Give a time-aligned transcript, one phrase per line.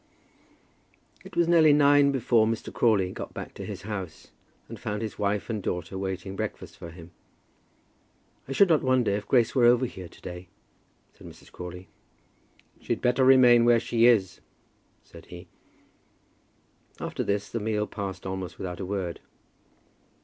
[1.23, 2.73] It was nearly nine before Mr.
[2.73, 4.31] Crawley got back to his house,
[4.67, 7.11] and found his wife and daughter waiting breakfast for him.
[8.47, 10.47] "I should not wonder if Grace were over here to day,"
[11.13, 11.51] said Mrs.
[11.51, 11.87] Crawley.
[12.79, 14.41] "She'd better remain where she is,"
[15.03, 15.47] said he.
[16.99, 19.19] After this the meal passed almost without a word.